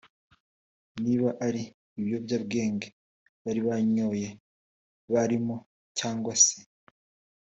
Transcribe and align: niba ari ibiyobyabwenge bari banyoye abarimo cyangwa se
niba 1.03 1.29
ari 1.47 1.63
ibiyobyabwenge 1.99 2.87
bari 3.43 3.61
banyoye 3.67 4.27
abarimo 5.07 5.55
cyangwa 5.97 6.33
se 6.45 6.57